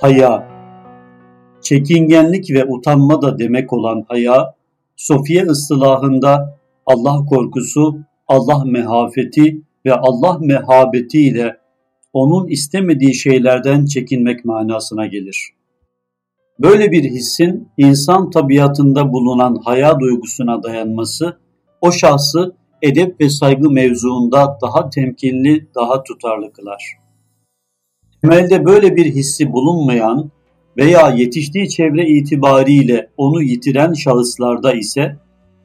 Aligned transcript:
Haya 0.00 0.48
Çekingenlik 1.62 2.50
ve 2.50 2.64
utanma 2.64 3.22
da 3.22 3.38
demek 3.38 3.72
olan 3.72 4.04
haya, 4.08 4.54
Sofiye 4.96 5.42
ıstılahında 5.42 6.58
Allah 6.86 7.24
korkusu, 7.24 7.98
Allah 8.28 8.64
mehafeti 8.64 9.62
ve 9.86 9.94
Allah 9.94 10.38
mehabeti 10.40 11.22
ile 11.22 11.56
onun 12.12 12.48
istemediği 12.48 13.14
şeylerden 13.14 13.84
çekinmek 13.84 14.44
manasına 14.44 15.06
gelir. 15.06 15.50
Böyle 16.58 16.90
bir 16.90 17.04
hissin 17.04 17.68
insan 17.76 18.30
tabiatında 18.30 19.12
bulunan 19.12 19.56
haya 19.64 20.00
duygusuna 20.00 20.62
dayanması, 20.62 21.38
o 21.80 21.92
şahsı 21.92 22.54
edep 22.82 23.20
ve 23.20 23.28
saygı 23.28 23.70
mevzuunda 23.70 24.58
daha 24.62 24.90
temkinli, 24.90 25.68
daha 25.74 26.02
tutarlı 26.02 26.52
kılar. 26.52 27.00
Temelde 28.22 28.64
böyle 28.64 28.96
bir 28.96 29.04
hissi 29.04 29.52
bulunmayan 29.52 30.30
veya 30.76 31.10
yetiştiği 31.10 31.68
çevre 31.68 32.06
itibariyle 32.06 33.10
onu 33.16 33.42
yitiren 33.42 33.92
şahıslarda 33.92 34.72
ise 34.72 35.16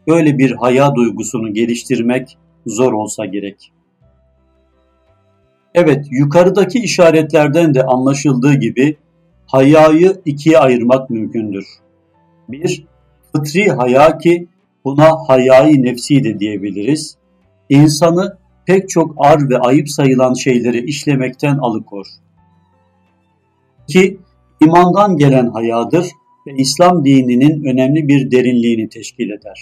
böyle 0.08 0.38
bir 0.38 0.52
haya 0.52 0.96
duygusunu 0.96 1.54
geliştirmek 1.54 2.38
zor 2.66 2.94
olsa 2.94 3.26
gerek. 3.26 3.72
Evet, 5.76 6.06
yukarıdaki 6.10 6.80
işaretlerden 6.80 7.74
de 7.74 7.84
anlaşıldığı 7.84 8.54
gibi 8.54 8.98
hayayı 9.46 10.22
ikiye 10.26 10.60
ayırmak 10.60 11.10
mümkündür. 11.10 11.66
Bir, 12.50 12.86
fıtri 13.32 13.72
haya 13.72 14.18
ki 14.18 14.48
buna 14.86 15.12
hayayı 15.28 15.84
nefsi 15.84 16.24
de 16.24 16.40
diyebiliriz. 16.40 17.18
İnsanı 17.70 18.38
pek 18.66 18.90
çok 18.90 19.16
ar 19.18 19.50
ve 19.50 19.58
ayıp 19.60 19.90
sayılan 19.90 20.34
şeyleri 20.34 20.86
işlemekten 20.86 21.58
alıkor. 21.58 22.06
İki, 23.88 24.18
imandan 24.62 25.18
gelen 25.18 25.50
hayadır 25.50 26.08
ve 26.48 26.52
İslam 26.58 27.06
dininin 27.06 27.64
önemli 27.64 28.08
bir 28.08 28.32
derinliğini 28.32 28.90
teşkil 28.90 29.30
eder. 29.30 29.60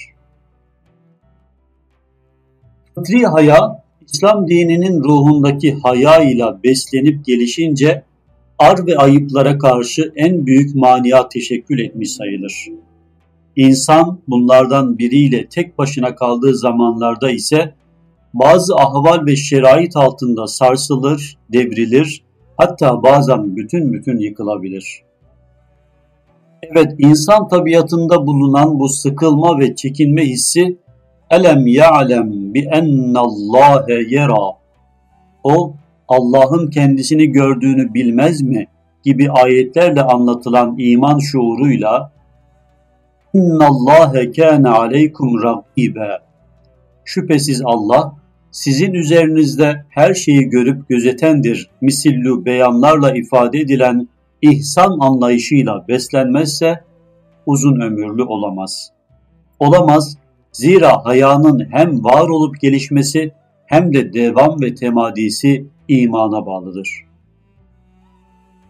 Fıtri 2.96 3.26
haya, 3.26 3.84
İslam 4.08 4.48
dininin 4.48 5.04
ruhundaki 5.04 5.74
haya 5.74 6.24
ile 6.24 6.46
beslenip 6.64 7.26
gelişince 7.26 8.04
ar 8.60 8.88
ve 8.88 8.98
ayıplara 8.98 9.58
karşı 9.58 10.14
en 10.16 10.46
büyük 10.46 10.76
mania 10.76 11.30
teşekkül 11.30 11.80
etmiş 11.80 12.12
sayılır. 12.12 12.68
İnsan 13.56 14.20
bunlardan 14.28 14.98
biriyle 14.98 15.48
tek 15.48 15.78
başına 15.78 16.16
kaldığı 16.16 16.56
zamanlarda 16.56 17.32
ise 17.32 17.74
bazı 18.34 18.76
ahval 18.76 19.26
ve 19.26 19.36
şerait 19.36 19.98
altında 19.98 20.48
sarsılır, 20.48 21.38
devrilir, 21.52 22.24
hatta 22.58 23.04
bazen 23.04 23.56
bütün 23.56 23.94
bütün 23.94 24.18
yıkılabilir. 24.18 25.04
Evet, 26.64 26.96
insan 26.98 27.48
tabiatında 27.48 28.28
bulunan 28.28 28.80
bu 28.80 28.90
sıkılma 28.90 29.60
ve 29.60 29.76
çekinme 29.76 30.26
hissi 30.26 30.78
Elem 31.32 31.68
ya'lem 31.68 32.54
bi 32.54 32.60
ennallâhe 32.60 33.94
yera. 34.10 34.52
O 35.44 35.74
Allah'ın 36.08 36.70
kendisini 36.70 37.28
gördüğünü 37.28 37.94
bilmez 37.94 38.42
mi 38.42 38.68
gibi 39.04 39.32
ayetlerle 39.32 40.02
anlatılan 40.02 40.76
iman 40.78 41.20
şuuruyla 41.20 42.12
İnnallâhe 43.34 44.32
kâne 44.32 44.70
aleykum 44.70 45.44
rakibe. 45.44 46.20
Şüphesiz 47.06 47.62
Allah 47.66 48.16
sizin 48.54 48.94
üzerinizde 48.94 49.86
her 49.90 50.14
şeyi 50.14 50.50
görüp 50.50 50.90
gözetendir 50.90 51.70
misillü 51.82 52.46
beyanlarla 52.46 53.16
ifade 53.16 53.60
edilen 53.60 54.08
ihsan 54.42 54.98
anlayışıyla 55.00 55.86
beslenmezse 55.88 56.84
uzun 57.46 57.82
ömürlü 57.82 58.24
olamaz. 58.24 58.92
Olamaz 59.60 60.18
zira 60.52 61.06
hayanın 61.06 61.68
hem 61.72 62.04
var 62.04 62.30
olup 62.30 62.62
gelişmesi 62.62 63.32
hem 63.66 63.94
de 63.94 64.14
devam 64.14 64.62
ve 64.62 64.76
temadisi 64.76 65.66
imana 65.88 66.46
bağlıdır. 66.46 66.90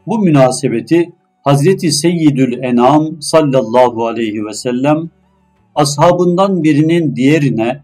Bu 0.08 0.20
münasebeti 0.20 1.12
Hazreti 1.44 1.92
Seyyidül 1.92 2.64
Enam 2.64 3.22
sallallahu 3.22 4.08
aleyhi 4.08 4.46
ve 4.46 4.54
sellem 4.54 5.10
ashabından 5.76 6.64
birinin 6.64 7.16
diğerine 7.16 7.82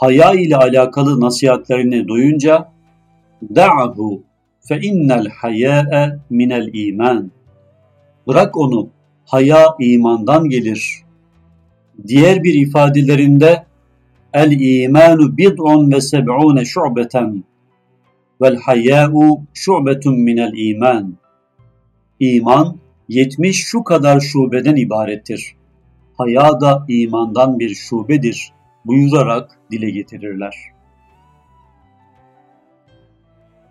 haya 0.00 0.32
ile 0.32 0.56
alakalı 0.56 1.20
nasihatlerini 1.20 2.08
duyunca 2.08 2.72
da'ahu 3.54 4.22
fe 4.60 4.80
innel 4.80 5.28
hayâ'e 5.28 6.18
minel 6.30 6.70
iman. 6.72 7.30
Bırak 8.26 8.56
onu, 8.56 8.88
haya 9.24 9.66
imandan 9.80 10.48
gelir. 10.48 11.04
Diğer 12.06 12.42
bir 12.42 12.54
ifadelerinde 12.54 13.64
el 14.32 14.50
imanu 14.60 15.36
bid'un 15.36 15.92
ve 15.92 16.00
seb'une 16.00 16.64
şu'beten 16.64 17.44
vel 18.42 18.56
hayâ'u 18.56 19.40
şu'betun 19.54 20.20
minel 20.20 20.52
iman. 20.56 21.14
İman 22.20 22.76
70 23.08 23.64
şu 23.64 23.84
kadar 23.84 24.20
şubeden 24.20 24.76
ibarettir. 24.76 25.54
Haya 26.18 26.60
da 26.60 26.84
imandan 26.88 27.58
bir 27.58 27.74
şubedir 27.74 28.57
buyurarak 28.88 29.50
dile 29.70 29.90
getirirler. 29.90 30.54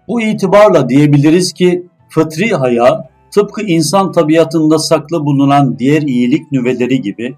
Bu 0.07 0.21
itibarla 0.21 0.89
diyebiliriz 0.89 1.53
ki 1.53 1.87
fıtri 2.09 2.55
haya 2.55 3.09
tıpkı 3.31 3.61
insan 3.61 4.11
tabiatında 4.11 4.79
saklı 4.79 5.25
bulunan 5.25 5.79
diğer 5.79 6.01
iyilik 6.01 6.51
nüveleri 6.51 7.01
gibi 7.01 7.35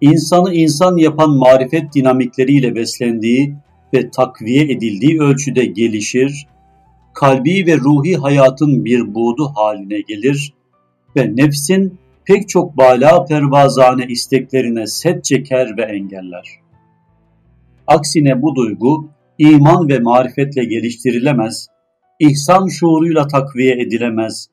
insanı 0.00 0.54
insan 0.54 0.96
yapan 0.96 1.30
marifet 1.30 1.94
dinamikleriyle 1.94 2.74
beslendiği 2.74 3.54
ve 3.94 4.10
takviye 4.10 4.64
edildiği 4.64 5.20
ölçüde 5.20 5.64
gelişir, 5.64 6.46
kalbi 7.14 7.66
ve 7.66 7.76
ruhi 7.76 8.16
hayatın 8.16 8.84
bir 8.84 9.14
buğdu 9.14 9.52
haline 9.54 10.00
gelir 10.00 10.54
ve 11.16 11.36
nefsin 11.36 11.98
pek 12.24 12.48
çok 12.48 12.76
bala 12.76 13.24
pervazane 13.24 14.06
isteklerine 14.06 14.86
set 14.86 15.24
çeker 15.24 15.76
ve 15.76 15.82
engeller. 15.82 16.61
Aksine 17.86 18.42
bu 18.42 18.56
duygu 18.56 19.08
iman 19.38 19.88
ve 19.88 19.98
marifetle 19.98 20.64
geliştirilemez, 20.64 21.66
ihsan 22.20 22.66
şuuruyla 22.66 23.26
takviye 23.26 23.82
edilemez. 23.82 24.48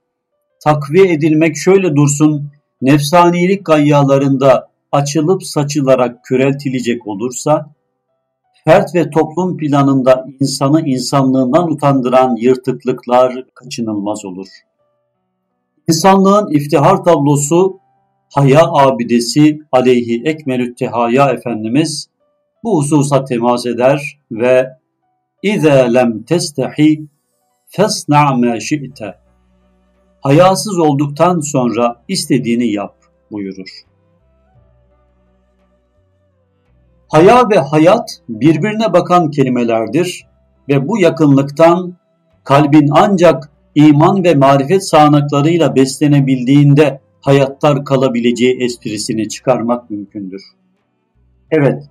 Takviye 0.64 1.14
edilmek 1.14 1.58
şöyle 1.58 1.96
dursun, 1.96 2.52
nefsanilik 2.82 3.66
gayyalarında 3.66 4.70
açılıp 4.92 5.44
saçılarak 5.44 6.24
köreltilecek 6.24 7.08
olursa, 7.08 7.70
fert 8.66 8.96
ve 8.96 9.10
toplum 9.10 9.58
planında 9.58 10.28
insanı 10.40 10.82
insanlığından 10.82 11.72
utandıran 11.72 12.36
yırtıklıklar 12.36 13.44
kaçınılmaz 13.54 14.26
olur. 14.26 14.48
İnsanlığın 15.88 16.52
iftihar 16.52 17.04
tablosu 17.04 17.80
Haya 18.34 18.62
abidesi 18.68 19.60
aleyhi 19.72 20.24
ekmelü 20.26 20.76
tehaya 20.76 21.30
Efendimiz 21.30 22.10
bu 22.65 22.79
hususa 22.79 23.25
temas 23.25 23.67
eder 23.67 24.19
ve 24.31 24.71
اِذَا 25.45 25.95
lem 25.95 26.23
testehi 26.23 27.07
fesna 27.67 28.37
ma 28.37 28.61
şi'te 28.61 29.15
Hayasız 30.21 30.79
olduktan 30.79 31.41
sonra 31.41 32.03
istediğini 32.09 32.73
yap 32.73 32.95
buyurur. 33.31 33.69
Haya 37.09 37.51
ve 37.51 37.59
hayat 37.59 38.21
birbirine 38.29 38.93
bakan 38.93 39.31
kelimelerdir 39.31 40.27
ve 40.69 40.89
bu 40.89 40.99
yakınlıktan 40.99 41.95
kalbin 42.45 42.89
ancak 42.93 43.51
iman 43.75 44.25
ve 44.25 44.35
marifet 44.35 44.89
sağanaklarıyla 44.89 45.77
beslenebildiğinde 45.77 47.01
hayattar 47.21 47.85
kalabileceği 47.85 48.65
esprisini 48.65 49.29
çıkarmak 49.29 49.91
mümkündür. 49.91 50.43
Evet, 51.51 51.85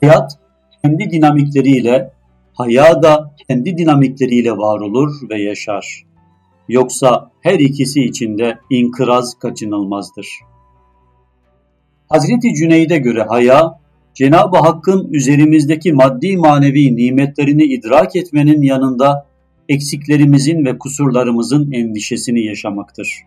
hayat 0.00 0.38
kendi 0.84 1.10
dinamikleriyle, 1.10 2.10
haya 2.54 3.02
da 3.02 3.34
kendi 3.48 3.78
dinamikleriyle 3.78 4.52
var 4.52 4.80
olur 4.80 5.30
ve 5.30 5.42
yaşar. 5.42 6.04
Yoksa 6.68 7.30
her 7.40 7.58
ikisi 7.58 8.04
içinde 8.04 8.58
inkıraz 8.70 9.38
kaçınılmazdır. 9.38 10.28
Hazreti 12.08 12.54
Cüneyd'e 12.54 12.98
göre 12.98 13.22
haya, 13.22 13.80
Cenab-ı 14.14 14.56
Hakk'ın 14.56 15.12
üzerimizdeki 15.12 15.92
maddi 15.92 16.36
manevi 16.36 16.96
nimetlerini 16.96 17.64
idrak 17.64 18.16
etmenin 18.16 18.62
yanında 18.62 19.26
eksiklerimizin 19.68 20.64
ve 20.64 20.78
kusurlarımızın 20.78 21.72
endişesini 21.72 22.46
yaşamaktır. 22.46 23.22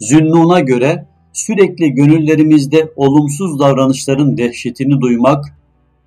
Zünnun'a 0.00 0.60
göre 0.60 1.06
sürekli 1.32 1.90
gönüllerimizde 1.90 2.92
olumsuz 2.96 3.58
davranışların 3.58 4.36
dehşetini 4.36 5.00
duymak, 5.00 5.44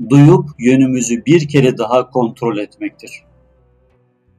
duyup 0.10 0.50
yönümüzü 0.60 1.26
bir 1.26 1.48
kere 1.48 1.78
daha 1.78 2.10
kontrol 2.10 2.58
etmektir. 2.58 3.24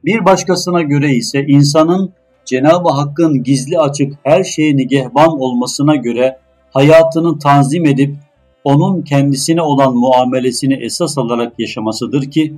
Bir 0.05 0.25
başkasına 0.25 0.81
göre 0.81 1.13
ise 1.13 1.45
insanın 1.47 2.13
Cenab-ı 2.45 2.89
Hakk'ın 2.89 3.43
gizli 3.43 3.79
açık 3.79 4.13
her 4.23 4.43
şeye 4.43 4.77
nigehban 4.77 5.41
olmasına 5.41 5.95
göre 5.95 6.39
hayatını 6.71 7.39
tanzim 7.39 7.85
edip 7.85 8.15
onun 8.63 9.01
kendisine 9.01 9.61
olan 9.61 9.95
muamelesini 9.95 10.73
esas 10.73 11.17
alarak 11.17 11.59
yaşamasıdır 11.59 12.31
ki 12.31 12.53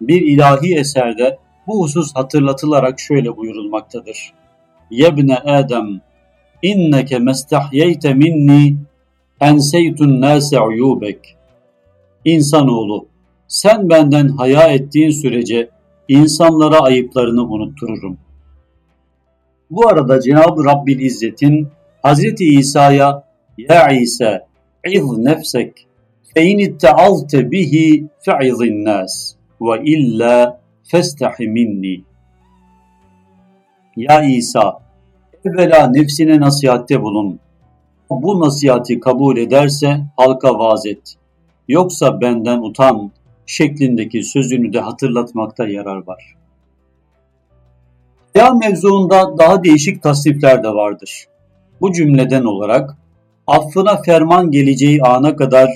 bir 0.00 0.22
ilahi 0.22 0.74
eserde 0.74 1.38
bu 1.66 1.82
husus 1.82 2.14
hatırlatılarak 2.14 3.00
şöyle 3.00 3.36
buyurulmaktadır. 3.36 4.32
Yebne 4.90 5.36
Adem 5.36 6.00
inneke 6.62 7.18
mestahyeyte 7.18 8.14
minni 8.14 8.76
enseytun 9.40 10.20
nase 10.20 10.60
uyubek. 10.60 11.36
İnsanoğlu 12.24 13.06
sen 13.48 13.90
benden 13.90 14.28
haya 14.28 14.62
ettiğin 14.62 15.10
sürece 15.10 15.70
insanlara 16.08 16.80
ayıplarını 16.80 17.42
unuttururum. 17.42 18.18
Bu 19.70 19.88
arada 19.88 20.20
Cenab-ı 20.20 20.64
Rabbil 20.64 21.00
İzzet'in 21.00 21.68
Hazreti 22.02 22.44
İsa'ya 22.44 23.28
Ya 23.58 23.88
İsa 23.88 24.46
iz 24.86 25.18
nefsek 25.18 25.86
fe 26.34 26.44
in 26.44 26.58
ittealte 26.58 27.50
bihi 27.50 28.06
fe'izin 28.20 28.84
nas 28.84 29.34
ve 29.60 29.82
illa 29.84 30.60
festahi 30.84 31.48
minni. 31.48 32.04
Ya 33.96 34.22
İsa 34.22 34.87
evvela 35.44 35.86
nefsine 35.86 36.40
nasihatte 36.40 37.02
bulun. 37.02 37.40
Bu 38.10 38.40
nasihati 38.40 39.00
kabul 39.00 39.36
ederse 39.36 40.00
halka 40.16 40.58
vaaz 40.58 40.86
et. 40.86 41.14
Yoksa 41.68 42.20
benden 42.20 42.58
utan 42.58 43.10
şeklindeki 43.46 44.22
sözünü 44.22 44.72
de 44.72 44.80
hatırlatmakta 44.80 45.68
yarar 45.68 46.06
var. 46.06 46.34
Ya 48.34 48.50
mevzuunda 48.50 49.38
daha 49.38 49.64
değişik 49.64 50.02
tasnifler 50.02 50.64
de 50.64 50.68
vardır. 50.68 51.24
Bu 51.80 51.92
cümleden 51.92 52.44
olarak 52.44 52.96
affına 53.46 54.02
ferman 54.02 54.50
geleceği 54.50 55.02
ana 55.02 55.36
kadar 55.36 55.70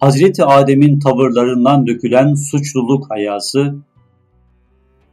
Hazreti 0.00 0.44
Adem'in 0.44 1.00
tavırlarından 1.00 1.86
dökülen 1.86 2.34
suçluluk 2.34 3.10
hayası, 3.10 3.74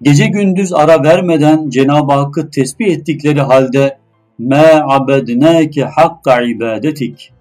gece 0.03 0.27
gündüz 0.27 0.73
ara 0.73 1.03
vermeden 1.03 1.71
Cenab-ı 1.71 2.13
Hakk'ı 2.13 2.51
tesbih 2.51 2.87
ettikleri 2.87 3.41
halde 3.41 3.99
مَا 4.41 4.81
عَبَدْنَاكَ 4.81 5.85
hakka 5.85 6.43
ibadetik 6.43 7.33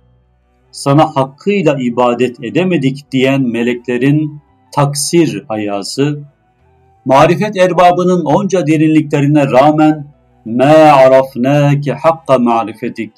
sana 0.72 1.16
hakkıyla 1.16 1.78
ibadet 1.80 2.44
edemedik 2.44 3.12
diyen 3.12 3.42
meleklerin 3.42 4.42
taksir 4.72 5.46
hayası, 5.48 6.20
marifet 7.06 7.58
erbabının 7.58 8.26
onca 8.26 8.68
derinliklerine 8.68 9.52
rağmen 9.52 10.08
مَا 10.48 10.90
عَرَفْنَاكَ 10.90 11.92
hakka 11.92 12.40
marifetik 12.40 13.12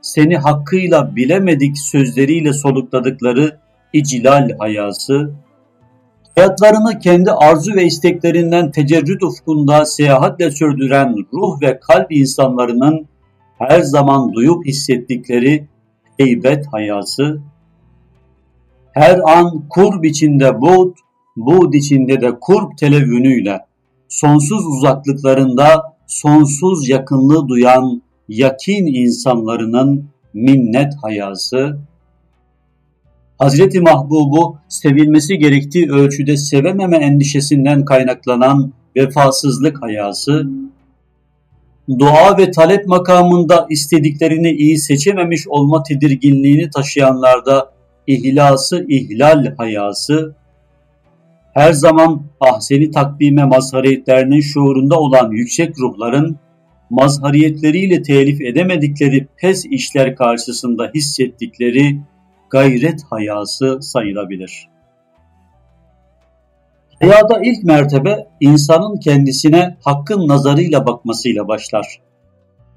seni 0.00 0.36
hakkıyla 0.36 1.16
bilemedik 1.16 1.78
sözleriyle 1.78 2.52
solukladıkları 2.52 3.56
iclal 3.92 4.50
hayası, 4.58 5.30
hayatlarını 6.35 6.99
kendi 6.99 7.31
arzu 7.31 7.75
ve 7.75 7.85
isteklerinden 7.85 8.71
tecerrüt 8.71 9.23
ufkunda 9.23 9.85
seyahatle 9.85 10.51
sürdüren 10.51 11.15
ruh 11.33 11.61
ve 11.61 11.79
kalp 11.79 12.11
insanlarının 12.11 13.07
her 13.57 13.81
zaman 13.81 14.33
duyup 14.33 14.65
hissettikleri 14.65 15.67
heybet 16.17 16.65
hayası, 16.71 17.41
her 18.91 19.19
an 19.19 19.63
kurb 19.69 20.03
içinde 20.03 20.61
buğd, 20.61 20.95
buğd 21.37 21.73
içinde 21.73 22.21
de 22.21 22.39
kurb 22.41 22.77
televünüyle 22.77 23.59
sonsuz 24.07 24.67
uzaklıklarında 24.67 25.95
sonsuz 26.07 26.89
yakınlığı 26.89 27.47
duyan 27.47 28.01
yakin 28.29 28.85
insanlarının 28.85 30.09
minnet 30.33 30.93
hayası, 31.01 31.79
Hazreti 33.37 33.81
Mahbub'u 33.81 34.57
sevilmesi 34.67 35.37
gerektiği 35.37 35.91
ölçüde 35.91 36.37
sevememe 36.37 36.97
endişesinden 36.97 37.85
kaynaklanan 37.85 38.73
vefasızlık 38.95 39.81
hayası, 39.81 40.47
dua 41.99 42.37
ve 42.37 42.51
talep 42.51 42.87
makamında 42.87 43.67
istediklerini 43.69 44.51
iyi 44.51 44.77
seçememiş 44.77 45.47
olma 45.47 45.83
tedirginliğini 45.83 46.69
taşıyanlarda 46.69 47.71
ihlası 48.07 48.85
ihlal 48.89 49.55
hayası, 49.57 50.35
her 51.53 51.73
zaman 51.73 52.21
ahseni 52.39 52.91
takvime 52.91 53.43
mazhariyetlerinin 53.43 54.41
şuurunda 54.41 54.99
olan 54.99 55.31
yüksek 55.31 55.79
ruhların 55.79 56.37
mazhariyetleriyle 56.89 58.01
telif 58.01 58.41
edemedikleri 58.41 59.27
pes 59.37 59.65
işler 59.65 60.15
karşısında 60.15 60.91
hissettikleri 60.95 61.99
gayret 62.55 63.03
hayası 63.09 63.79
sayılabilir. 63.81 64.69
Hayada 66.99 67.41
ilk 67.43 67.63
mertebe 67.63 68.27
insanın 68.39 68.97
kendisine 68.99 69.77
hakkın 69.83 70.27
nazarıyla 70.27 70.85
bakmasıyla 70.85 71.47
başlar. 71.47 72.01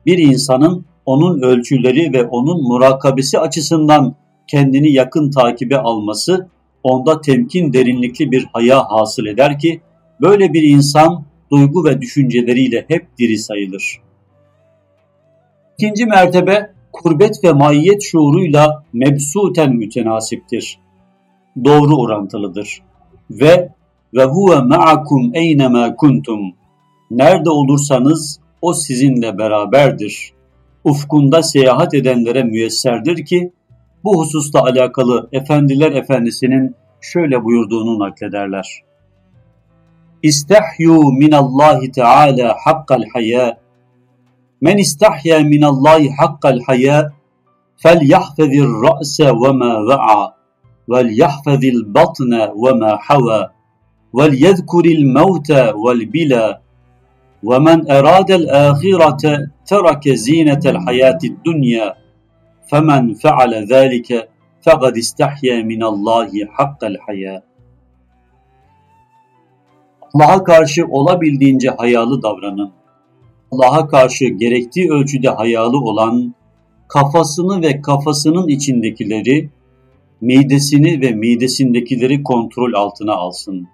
Bir 0.06 0.18
insanın 0.18 0.86
onun 1.06 1.42
ölçüleri 1.42 2.12
ve 2.12 2.24
onun 2.24 2.62
murakabesi 2.62 3.38
açısından 3.38 4.14
kendini 4.46 4.92
yakın 4.92 5.30
takibe 5.30 5.78
alması 5.78 6.48
onda 6.82 7.20
temkin 7.20 7.72
derinlikli 7.72 8.30
bir 8.30 8.46
haya 8.52 8.84
hasıl 8.84 9.26
eder 9.26 9.58
ki 9.58 9.80
böyle 10.20 10.52
bir 10.52 10.62
insan 10.62 11.24
duygu 11.50 11.84
ve 11.84 12.00
düşünceleriyle 12.00 12.84
hep 12.88 13.18
diri 13.18 13.38
sayılır. 13.38 14.00
İkinci 15.78 16.06
mertebe 16.06 16.77
kurbet 17.02 17.44
ve 17.44 17.52
maiyet 17.52 18.02
şuuruyla 18.02 18.84
mebsuten 18.92 19.72
mütenasiptir. 19.72 20.78
Doğru 21.64 21.96
orantılıdır. 21.96 22.82
Ve 23.30 23.72
ve 24.14 24.24
huve 24.24 24.60
ma'akum 24.60 25.30
eynema 25.34 25.96
kuntum. 25.96 26.40
Nerede 27.10 27.50
olursanız 27.50 28.40
o 28.62 28.72
sizinle 28.74 29.38
beraberdir. 29.38 30.32
Ufkunda 30.84 31.42
seyahat 31.42 31.94
edenlere 31.94 32.42
müyesserdir 32.42 33.24
ki 33.24 33.52
bu 34.04 34.20
hususta 34.20 34.62
alakalı 34.62 35.28
Efendiler 35.32 35.92
Efendisi'nin 35.92 36.74
şöyle 37.00 37.44
buyurduğunu 37.44 37.98
naklederler. 37.98 38.82
İstehyu 40.22 40.94
minallahi 41.12 41.90
teala 41.90 42.56
hakkal 42.64 43.02
haya. 44.58 44.66
Men 44.66 44.78
istahya 44.78 45.40
minallahi 45.40 46.10
hakkal 46.10 46.60
haya 46.66 47.12
فليحفظ 47.84 48.52
الرأس 48.66 49.20
وما 49.20 49.78
وعى 49.78 50.32
وليحفظ 50.88 51.64
البطن 51.64 52.32
وما 52.54 52.96
حوى 52.96 53.48
وليذكر 54.12 54.84
الموت 54.84 55.50
والبلا 55.50 56.60
ومن 57.42 57.90
أراد 57.90 58.30
الآخرة 58.30 59.46
ترك 59.66 60.08
زينة 60.08 60.60
الحياة 60.66 61.18
الدنيا 61.24 61.94
فمن 62.70 63.14
فعل 63.14 63.54
ذلك 63.54 64.28
فقد 64.66 64.96
استحيا 64.96 65.62
من 65.62 65.82
الله 65.82 66.30
حق 66.50 66.84
الحياة 66.84 67.42
Allah'a 70.14 70.44
karşı 70.44 70.86
olabildiğince 70.86 71.70
hayalı 71.70 72.22
davranın. 72.22 72.77
Allah'a 73.50 73.88
karşı 73.88 74.24
gerektiği 74.24 74.90
ölçüde 74.90 75.28
hayalı 75.28 75.78
olan, 75.78 76.34
kafasını 76.88 77.62
ve 77.62 77.80
kafasının 77.80 78.48
içindekileri, 78.48 79.50
midesini 80.20 81.00
ve 81.00 81.10
midesindekileri 81.10 82.22
kontrol 82.22 82.72
altına 82.72 83.14
alsın. 83.14 83.68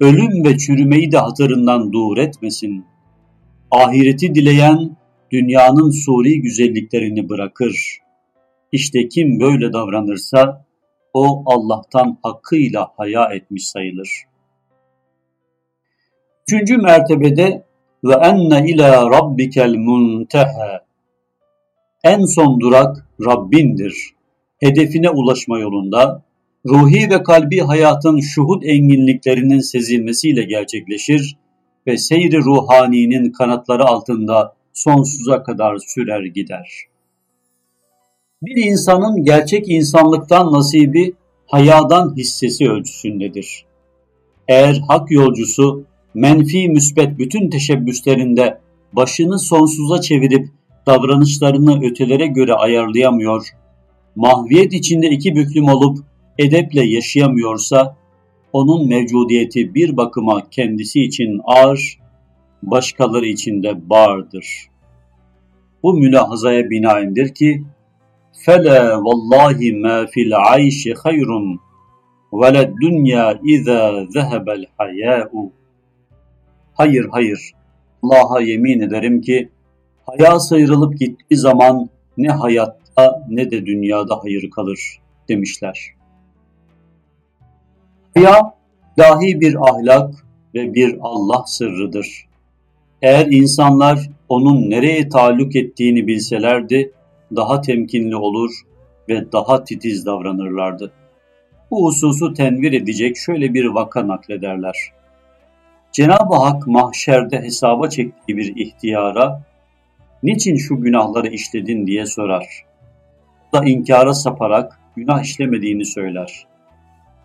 Ölüm 0.00 0.44
ve 0.44 0.58
çürümeyi 0.58 1.12
de 1.12 1.18
hatırından 1.18 1.92
dur 1.92 2.18
etmesin. 2.18 2.84
Ahireti 3.70 4.34
dileyen, 4.34 4.96
dünyanın 5.32 5.90
suri 5.90 6.40
güzelliklerini 6.40 7.28
bırakır. 7.28 7.98
İşte 8.72 9.08
kim 9.08 9.40
böyle 9.40 9.72
davranırsa, 9.72 10.64
o 11.14 11.42
Allah'tan 11.46 12.18
hakkıyla 12.22 12.88
haya 12.96 13.24
etmiş 13.24 13.66
sayılır. 13.66 14.24
Üçüncü 16.48 16.76
mertebede 16.76 17.64
ve 18.04 18.14
enne 18.14 18.70
ila 18.70 19.10
rabbikel 19.10 19.74
munteha. 19.74 20.84
En 22.04 22.24
son 22.24 22.60
durak 22.60 23.06
Rabbindir. 23.26 23.94
Hedefine 24.60 25.10
ulaşma 25.10 25.58
yolunda 25.58 26.22
ruhi 26.66 27.10
ve 27.10 27.22
kalbi 27.22 27.58
hayatın 27.58 28.20
şuhud 28.20 28.62
enginliklerinin 28.62 29.58
sezilmesiyle 29.58 30.42
gerçekleşir 30.42 31.36
ve 31.86 31.96
seyri 31.96 32.38
ruhaninin 32.38 33.32
kanatları 33.32 33.84
altında 33.84 34.54
sonsuza 34.72 35.42
kadar 35.42 35.76
sürer 35.78 36.24
gider. 36.24 36.70
Bir 38.42 38.64
insanın 38.64 39.24
gerçek 39.24 39.68
insanlıktan 39.68 40.52
nasibi 40.52 41.14
hayadan 41.46 42.16
hissesi 42.16 42.70
ölçüsündedir. 42.70 43.64
Eğer 44.48 44.80
hak 44.88 45.10
yolcusu 45.10 45.84
menfi 46.13 46.69
müsbet 46.69 47.19
bütün 47.19 47.49
teşebbüslerinde 47.49 48.59
başını 48.93 49.39
sonsuza 49.39 50.01
çevirip 50.01 50.47
davranışlarını 50.87 51.83
ötelere 51.83 52.27
göre 52.27 52.53
ayarlayamıyor, 52.53 53.47
mahviyet 54.15 54.73
içinde 54.73 55.09
iki 55.09 55.35
büklüm 55.35 55.69
olup 55.69 55.97
edeple 56.37 56.85
yaşayamıyorsa, 56.85 57.95
onun 58.53 58.87
mevcudiyeti 58.87 59.75
bir 59.75 59.97
bakıma 59.97 60.49
kendisi 60.49 61.01
için 61.01 61.41
ağır, 61.43 61.99
başkaları 62.63 63.25
için 63.25 63.63
de 63.63 63.89
bağırdır. 63.89 64.45
Bu 65.83 65.93
mülahazaya 65.93 66.69
binaendir 66.69 67.33
ki, 67.33 67.63
فَلَا 68.45 68.81
وَاللّٰهِ 69.05 69.59
مَا 69.83 69.97
فِي 70.11 70.21
الْعَيْشِ 70.29 70.81
خَيْرٌ 71.03 71.29
وَلَا 72.39 72.61
الدُّنْيَا 72.67 73.25
اِذَا 73.53 73.81
ذَهَبَ 74.15 74.47
الْحَيَاءُ 74.59 75.31
Hayır 76.74 77.06
hayır, 77.10 77.52
Allah'a 78.02 78.40
yemin 78.40 78.80
ederim 78.80 79.20
ki, 79.20 79.48
haya 80.06 80.40
sıyrılıp 80.40 80.98
gittiği 80.98 81.36
zaman 81.36 81.88
ne 82.16 82.28
hayatta 82.28 83.22
ne 83.28 83.50
de 83.50 83.66
dünyada 83.66 84.18
hayır 84.22 84.50
kalır 84.50 85.00
demişler. 85.28 85.94
Haya 88.14 88.54
dahi 88.98 89.40
bir 89.40 89.70
ahlak 89.70 90.14
ve 90.54 90.74
bir 90.74 90.98
Allah 91.00 91.44
sırrıdır. 91.46 92.26
Eğer 93.02 93.26
insanlar 93.26 94.10
onun 94.28 94.70
nereye 94.70 95.08
taluk 95.08 95.56
ettiğini 95.56 96.06
bilselerdi, 96.06 96.92
daha 97.36 97.60
temkinli 97.60 98.16
olur 98.16 98.50
ve 99.08 99.32
daha 99.32 99.64
titiz 99.64 100.06
davranırlardı. 100.06 100.92
Bu 101.70 101.86
hususu 101.86 102.34
tenvir 102.34 102.72
edecek 102.72 103.16
şöyle 103.16 103.54
bir 103.54 103.64
vaka 103.64 104.08
naklederler. 104.08 104.76
Cenab-ı 105.94 106.34
Hak 106.34 106.66
mahşerde 106.66 107.42
hesaba 107.42 107.88
çektiği 107.88 108.36
bir 108.36 108.56
ihtiyara, 108.56 109.42
niçin 110.22 110.56
şu 110.56 110.80
günahları 110.80 111.28
işledin 111.28 111.86
diye 111.86 112.06
sorar. 112.06 112.64
Da 113.52 113.64
inkara 113.64 114.14
saparak 114.14 114.80
günah 114.96 115.22
işlemediğini 115.22 115.84
söyler. 115.84 116.46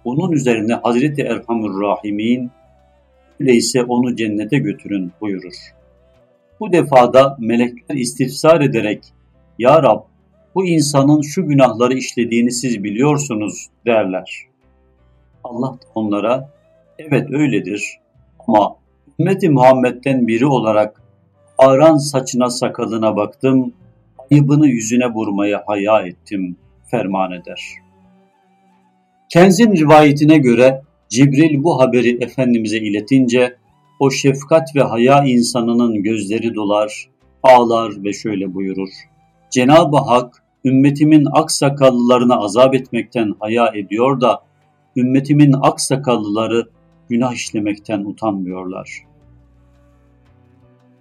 Onun 0.04 0.32
üzerine 0.32 0.74
Hazreti 0.74 1.22
Erhamur 1.22 1.82
Rahimin, 1.82 2.52
öyleyse 3.40 3.84
onu 3.84 4.16
cennete 4.16 4.58
götürün 4.58 5.12
buyurur. 5.22 5.56
Bu 6.60 6.72
defada 6.72 7.38
melekler 7.40 7.96
istifsar 7.96 8.62
ederek, 8.62 9.04
Ya 9.60 9.84
Rab, 9.84 10.02
bu 10.56 10.66
insanın 10.66 11.22
şu 11.22 11.48
günahları 11.48 11.94
işlediğini 11.94 12.52
siz 12.52 12.84
biliyorsunuz 12.84 13.68
derler. 13.86 14.42
Allah 15.44 15.74
da 15.74 15.88
onlara, 15.96 16.50
evet 17.00 17.32
öyledir 17.32 18.00
ama 18.50 18.76
ümmeti 19.20 19.50
Muhammed'den 19.50 20.28
biri 20.28 20.46
olarak 20.46 21.04
ağran 21.58 21.98
saçına 21.98 22.50
sakalına 22.50 23.16
baktım, 23.16 23.74
ayıbını 24.32 24.68
yüzüne 24.68 25.08
vurmaya 25.14 25.64
haya 25.68 26.02
ettim 26.02 26.58
ferman 26.92 27.32
eder. 27.32 27.62
Kenzin 29.30 29.76
rivayetine 29.76 30.38
göre 30.38 30.82
Cibril 31.10 31.64
bu 31.64 31.82
haberi 31.82 32.24
Efendimiz'e 32.24 32.78
iletince 32.78 33.56
o 34.00 34.12
şefkat 34.12 34.76
ve 34.76 34.82
haya 34.82 35.24
insanının 35.24 36.04
gözleri 36.04 36.56
dolar, 36.56 37.10
ağlar 37.44 38.04
ve 38.04 38.14
şöyle 38.14 38.54
buyurur. 38.54 38.90
Cenab-ı 39.50 39.98
Hak 39.98 40.44
ümmetimin 40.66 41.28
aksakallılarına 41.32 42.38
azap 42.38 42.76
etmekten 42.76 43.34
haya 43.40 43.72
ediyor 43.76 44.22
da 44.22 44.44
ümmetimin 44.96 45.56
aksakallıları 45.62 46.70
günah 47.10 47.34
işlemekten 47.34 48.00
utanmıyorlar. 48.00 48.90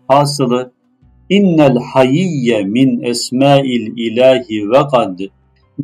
Hasılı 0.08 0.72
innel 1.28 1.76
hayiyye 1.92 2.64
min 2.64 3.02
esma'il 3.02 3.92
ilahi 3.96 4.70
ve 4.70 4.88
kad 4.90 5.18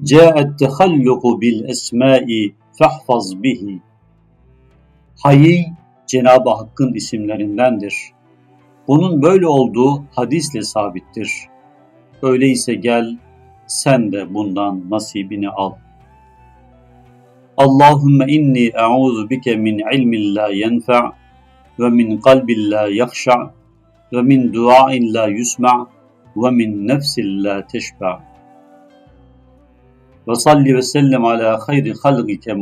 ca'et 0.03 0.59
tehalluku 0.59 1.41
bil 1.41 1.65
esma'i 1.65 2.55
fahfaz 2.79 3.43
bihi. 3.43 3.81
Hayy 5.23 5.65
Cenab-ı 6.07 6.51
Hakk'ın 6.51 6.95
isimlerindendir. 6.95 7.95
Bunun 8.89 9.23
böyle 9.23 9.47
olduğu 9.47 10.05
hadisle 10.11 10.63
sabittir. 10.63 11.31
Öyleyse 12.23 12.75
gel 12.75 13.19
sen 13.67 14.13
de 14.13 14.35
bundan 14.35 14.91
nasibini 14.91 15.49
al. 15.49 15.73
Allahümme 17.57 18.25
inni 18.29 18.67
e'udhu 18.75 19.31
bike 19.31 19.57
min 19.57 19.79
ilmin 19.93 20.35
la 20.35 20.49
yenfa' 20.49 21.13
ve 21.79 21.89
min 21.91 22.21
kalbin 22.21 22.71
la 22.71 22.89
yakhşa' 22.89 23.51
ve 24.13 24.23
min 24.23 24.53
duain 24.53 25.15
la 25.15 25.29
yusma' 25.29 25.87
ve 26.37 26.51
min 26.51 26.89
nefsin 26.89 27.45
la 27.45 27.67
teşba' 27.67 28.21
ve 30.29 30.35
salli 30.35 30.75
ve 30.77 30.83
sellem 30.83 31.25
ala 31.25 31.59
hayri 31.69 31.93
halgike 32.03 32.55